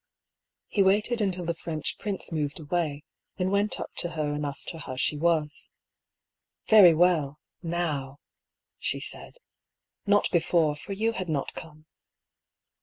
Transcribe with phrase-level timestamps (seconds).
[0.67, 3.03] He waited until the French prince moved away,
[3.37, 5.69] then went up to her and asked her how she was."
[6.71, 8.15] Very well, now^^^
[8.79, 9.35] she said."
[10.07, 11.85] Not before, for you had not come."